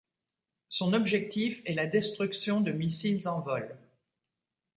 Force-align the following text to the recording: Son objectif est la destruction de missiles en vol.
Son 0.69 0.93
objectif 0.93 1.61
est 1.63 1.75
la 1.75 1.85
destruction 1.85 2.59
de 2.59 2.71
missiles 2.71 3.27
en 3.27 3.39
vol. 3.41 3.77